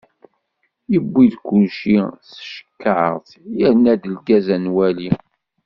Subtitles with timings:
[0.91, 1.99] Yewwi-d kulci
[2.29, 5.11] s tcekkart, yerna-d lgaz ad nwali.